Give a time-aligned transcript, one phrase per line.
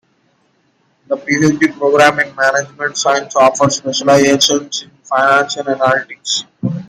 [1.05, 6.45] The PhD program in Management Science offers specializations in Finance and Analytics.